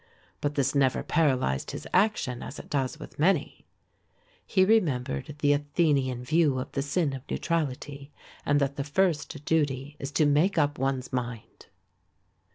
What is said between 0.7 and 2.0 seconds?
never paralysed his